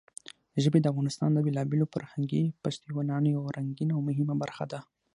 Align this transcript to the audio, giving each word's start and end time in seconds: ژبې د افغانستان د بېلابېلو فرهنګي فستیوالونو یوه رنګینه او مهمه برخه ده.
ژبې 0.63 0.79
د 0.81 0.85
افغانستان 0.93 1.29
د 1.33 1.39
بېلابېلو 1.45 1.91
فرهنګي 1.93 2.43
فستیوالونو 2.61 3.27
یوه 3.35 3.49
رنګینه 3.57 3.93
او 3.95 4.01
مهمه 4.09 4.35
برخه 4.43 4.65
ده. 4.71 4.79